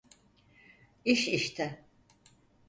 [1.05, 1.85] İş işte.